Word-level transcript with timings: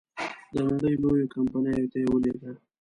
د 0.51 0.55
نړی 0.69 0.93
لویو 1.01 1.31
کمپنیو 1.35 1.89
ته 1.91 1.97
یې 2.01 2.07
ولېږه. 2.11 2.51